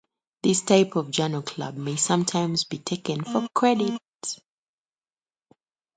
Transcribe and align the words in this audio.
This 0.41 0.63
type 0.63 0.95
of 0.95 1.11
journal 1.11 1.43
club 1.43 1.75
may 1.77 1.95
sometimes 1.95 2.63
be 2.63 2.79
taken 2.79 3.23
for 3.23 3.47
credit. 3.53 4.01